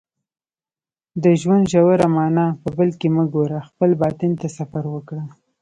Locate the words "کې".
2.99-3.07